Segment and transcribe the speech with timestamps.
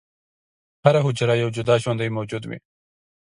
[0.83, 2.57] هره حجره یو جدا ژوندی موجود وي.